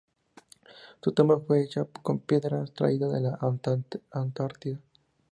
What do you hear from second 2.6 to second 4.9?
traídas de la Antártida.